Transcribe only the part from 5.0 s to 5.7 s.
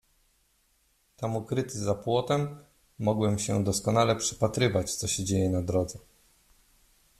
się dzieje na